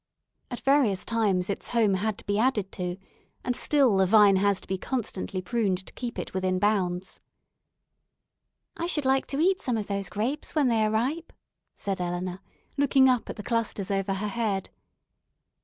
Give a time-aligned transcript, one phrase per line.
[0.49, 2.97] At various times its home had to be added to,
[3.43, 7.19] and still the vine has to be constantly pruned to keep it within bounds.
[8.75, 11.31] "I should like to eat some of those grapes when they are ripe,"
[11.75, 12.39] said Eleanor,
[12.77, 14.71] looking up at the clusters over her head.